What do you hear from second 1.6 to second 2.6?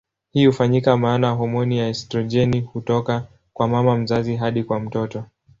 ya estrojeni